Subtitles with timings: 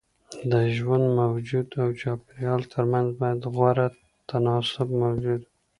[0.51, 3.87] د ژوندي موجود او چاپيريال ترمنځ بايد غوره
[4.29, 5.49] تناسب موجود وي.